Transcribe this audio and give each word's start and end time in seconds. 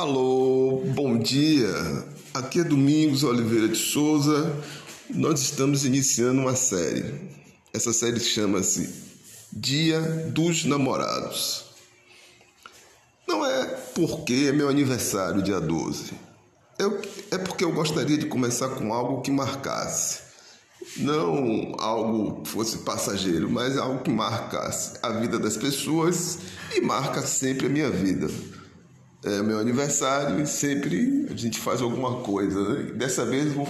Alô, 0.00 0.82
bom 0.94 1.18
dia. 1.18 1.68
Aqui 2.32 2.60
é 2.60 2.64
Domingos 2.64 3.22
Oliveira 3.22 3.68
de 3.68 3.76
Souza. 3.76 4.50
Nós 5.10 5.42
estamos 5.42 5.84
iniciando 5.84 6.40
uma 6.40 6.56
série. 6.56 7.14
Essa 7.70 7.92
série 7.92 8.18
chama-se 8.18 8.88
Dia 9.52 10.00
dos 10.00 10.64
Namorados. 10.64 11.66
Não 13.28 13.44
é 13.44 13.66
porque 13.94 14.46
é 14.48 14.52
meu 14.52 14.70
aniversário, 14.70 15.42
dia 15.42 15.60
12. 15.60 16.12
Eu, 16.78 16.98
é 17.30 17.36
porque 17.36 17.62
eu 17.62 17.70
gostaria 17.70 18.16
de 18.16 18.24
começar 18.24 18.70
com 18.70 18.94
algo 18.94 19.20
que 19.20 19.30
marcasse. 19.30 20.20
Não 20.96 21.74
algo 21.78 22.40
que 22.40 22.48
fosse 22.48 22.78
passageiro, 22.78 23.50
mas 23.50 23.76
algo 23.76 24.02
que 24.02 24.10
marcasse 24.10 24.94
a 25.02 25.10
vida 25.10 25.38
das 25.38 25.58
pessoas 25.58 26.38
e 26.74 26.80
marca 26.80 27.20
sempre 27.20 27.66
a 27.66 27.68
minha 27.68 27.90
vida 27.90 28.30
é 29.24 29.42
meu 29.42 29.58
aniversário 29.58 30.42
e 30.42 30.46
sempre 30.46 31.26
a 31.30 31.36
gente 31.36 31.58
faz 31.58 31.82
alguma 31.82 32.20
coisa. 32.20 32.60
Né? 32.74 32.92
Dessa 32.92 33.24
vez 33.24 33.52
vou 33.52 33.68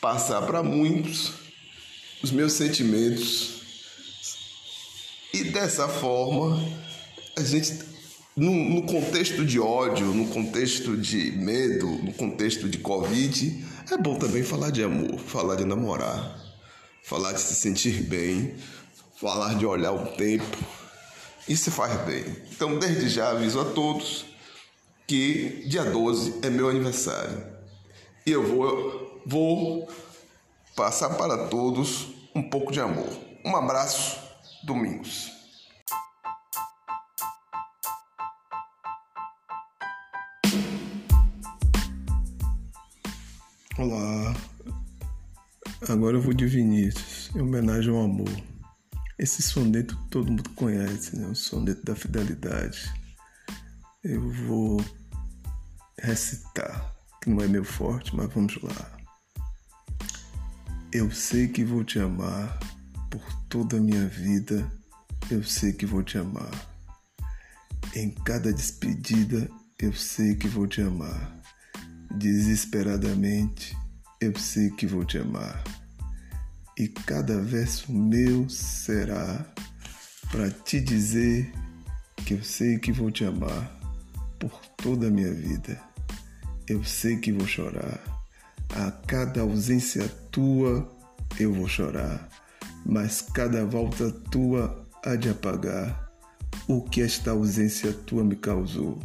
passar 0.00 0.42
para 0.42 0.62
muitos 0.62 1.32
os 2.22 2.30
meus 2.30 2.52
sentimentos 2.52 3.60
e 5.32 5.44
dessa 5.44 5.88
forma 5.88 6.60
a 7.36 7.42
gente 7.42 7.78
no, 8.36 8.52
no, 8.52 8.82
contexto 8.82 9.44
de 9.44 9.60
ódio, 9.60 10.06
no 10.06 10.26
contexto 10.28 10.96
de 10.96 11.32
medo, 11.32 11.86
no 11.86 12.12
contexto 12.12 12.68
de 12.68 12.78
Covid, 12.78 13.64
é 13.90 13.96
bom 13.96 14.18
também 14.18 14.42
falar 14.42 14.70
de 14.70 14.82
amor, 14.82 15.18
falar 15.18 15.56
de 15.56 15.64
namorar, 15.64 16.36
falar 17.02 17.32
de 17.32 17.40
se 17.40 17.54
sentir 17.54 18.02
bem, 18.02 18.54
falar 19.20 19.54
de 19.54 19.66
olhar 19.66 19.92
o 19.92 20.06
tempo. 20.16 20.56
Isso 21.48 21.70
faz 21.70 22.00
bem. 22.06 22.24
Então, 22.52 22.78
desde 22.78 23.08
já 23.08 23.30
aviso 23.30 23.60
a 23.60 23.64
todos 23.64 24.24
que 25.10 25.64
dia 25.66 25.82
12 25.82 26.38
é 26.40 26.48
meu 26.48 26.68
aniversário. 26.68 27.44
E 28.24 28.30
eu 28.30 28.46
vou, 28.46 29.20
vou 29.26 29.88
passar 30.76 31.16
para 31.16 31.48
todos 31.48 32.14
um 32.32 32.48
pouco 32.48 32.70
de 32.70 32.80
amor. 32.80 33.08
Um 33.44 33.56
abraço, 33.56 34.20
Domingos. 34.62 35.32
Olá, 43.76 44.36
agora 45.88 46.18
eu 46.18 46.20
vou 46.20 46.32
de 46.32 46.46
Vinícius, 46.46 47.34
em 47.34 47.40
homenagem 47.40 47.92
ao 47.92 48.04
amor. 48.04 48.30
Esse 49.18 49.42
soneto 49.42 49.98
todo 50.08 50.30
mundo 50.30 50.50
conhece, 50.50 51.18
né? 51.18 51.26
O 51.26 51.34
soneto 51.34 51.84
da 51.84 51.96
fidelidade. 51.96 52.94
Eu 54.04 54.30
vou 54.46 54.80
recitar, 56.00 56.94
que 57.22 57.30
não 57.30 57.42
é 57.42 57.48
meu 57.48 57.64
forte, 57.64 58.14
mas 58.14 58.32
vamos 58.32 58.60
lá. 58.62 58.98
Eu 60.92 61.10
sei 61.10 61.48
que 61.48 61.64
vou 61.64 61.84
te 61.84 61.98
amar 61.98 62.58
por 63.10 63.22
toda 63.48 63.76
a 63.76 63.80
minha 63.80 64.06
vida, 64.06 64.70
eu 65.30 65.42
sei 65.44 65.72
que 65.72 65.86
vou 65.86 66.02
te 66.02 66.18
amar. 66.18 66.50
Em 67.94 68.10
cada 68.10 68.52
despedida, 68.52 69.48
eu 69.78 69.92
sei 69.92 70.34
que 70.34 70.48
vou 70.48 70.66
te 70.66 70.80
amar. 70.80 71.36
Desesperadamente, 72.16 73.76
eu 74.20 74.36
sei 74.38 74.70
que 74.70 74.86
vou 74.86 75.04
te 75.04 75.18
amar. 75.18 75.62
E 76.78 76.88
cada 76.88 77.40
verso 77.40 77.92
meu 77.92 78.48
será 78.48 79.46
para 80.30 80.50
te 80.50 80.80
dizer 80.80 81.52
que 82.24 82.34
eu 82.34 82.42
sei 82.42 82.78
que 82.78 82.92
vou 82.92 83.10
te 83.10 83.24
amar 83.24 83.70
por 84.38 84.50
toda 84.76 85.08
a 85.08 85.10
minha 85.10 85.32
vida. 85.32 85.89
Eu 86.70 86.84
sei 86.84 87.16
que 87.16 87.32
vou 87.32 87.48
chorar. 87.48 87.98
A 88.76 88.92
cada 88.92 89.40
ausência 89.40 90.08
tua 90.30 90.88
eu 91.36 91.52
vou 91.52 91.66
chorar, 91.66 92.28
mas 92.86 93.20
cada 93.20 93.64
volta 93.64 94.12
tua 94.30 94.88
há 95.04 95.16
de 95.16 95.30
apagar 95.30 96.12
o 96.68 96.80
que 96.80 97.02
esta 97.02 97.32
ausência 97.32 97.92
tua 97.92 98.22
me 98.22 98.36
causou. 98.36 99.00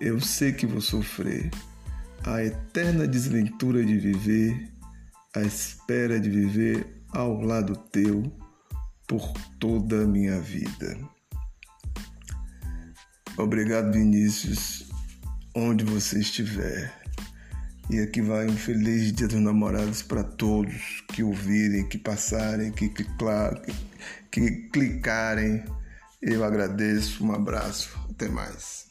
Eu 0.00 0.18
sei 0.22 0.54
que 0.54 0.66
vou 0.66 0.80
sofrer 0.80 1.50
a 2.24 2.42
eterna 2.42 3.06
desventura 3.06 3.84
de 3.84 3.98
viver, 3.98 4.72
a 5.36 5.42
espera 5.42 6.18
de 6.18 6.30
viver 6.30 7.02
ao 7.10 7.42
lado 7.42 7.76
teu 7.92 8.22
por 9.06 9.34
toda 9.60 10.04
a 10.04 10.06
minha 10.06 10.40
vida. 10.40 10.98
Obrigado, 13.36 13.92
Vinícius 13.92 14.87
onde 15.54 15.84
você 15.84 16.18
estiver. 16.18 16.92
E 17.90 18.00
aqui 18.00 18.20
vai 18.20 18.46
um 18.46 18.56
feliz 18.56 19.12
Dia 19.12 19.26
dos 19.26 19.40
Namorados 19.40 20.02
para 20.02 20.22
todos 20.22 21.02
que 21.08 21.22
ouvirem, 21.22 21.88
que 21.88 21.96
passarem, 21.96 22.70
que, 22.70 22.88
que, 22.90 23.06
que 24.30 24.50
clicarem. 24.70 25.64
Eu 26.20 26.44
agradeço, 26.44 27.24
um 27.24 27.32
abraço, 27.32 27.98
até 28.10 28.28
mais. 28.28 28.86